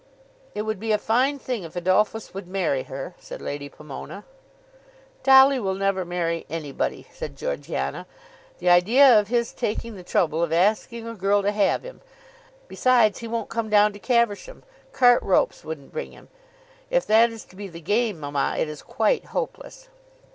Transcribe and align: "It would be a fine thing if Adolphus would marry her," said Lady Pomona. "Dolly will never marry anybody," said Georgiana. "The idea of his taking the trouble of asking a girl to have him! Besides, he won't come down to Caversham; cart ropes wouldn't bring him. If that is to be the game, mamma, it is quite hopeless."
"It 0.55 0.63
would 0.63 0.79
be 0.79 0.91
a 0.91 0.97
fine 0.97 1.37
thing 1.37 1.61
if 1.61 1.75
Adolphus 1.75 2.33
would 2.33 2.47
marry 2.47 2.81
her," 2.85 3.13
said 3.19 3.39
Lady 3.39 3.69
Pomona. 3.69 4.23
"Dolly 5.21 5.59
will 5.59 5.75
never 5.75 6.03
marry 6.05 6.43
anybody," 6.49 7.05
said 7.13 7.37
Georgiana. 7.37 8.07
"The 8.57 8.67
idea 8.69 9.19
of 9.19 9.27
his 9.27 9.53
taking 9.53 9.93
the 9.93 10.01
trouble 10.03 10.41
of 10.41 10.51
asking 10.51 11.07
a 11.07 11.13
girl 11.13 11.43
to 11.43 11.51
have 11.51 11.83
him! 11.83 12.01
Besides, 12.67 13.19
he 13.19 13.27
won't 13.27 13.49
come 13.49 13.69
down 13.69 13.93
to 13.93 13.99
Caversham; 13.99 14.63
cart 14.91 15.21
ropes 15.21 15.63
wouldn't 15.63 15.91
bring 15.93 16.13
him. 16.13 16.29
If 16.89 17.05
that 17.05 17.29
is 17.29 17.45
to 17.45 17.55
be 17.55 17.67
the 17.67 17.79
game, 17.79 18.19
mamma, 18.19 18.55
it 18.57 18.67
is 18.67 18.81
quite 18.81 19.25
hopeless." 19.25 19.87